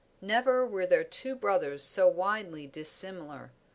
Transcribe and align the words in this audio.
Never 0.19 0.65
were 0.65 0.87
there 0.87 1.03
two 1.03 1.35
brothers 1.35 1.83
so 1.83 2.07
widely 2.07 2.65
dissimilar. 2.65 3.51